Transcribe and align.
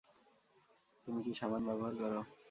তুমি 1.07 1.19
কী 1.25 1.31
সাবান 1.39 1.61
ব্যবহার 1.67 1.93
করো? 2.01 2.21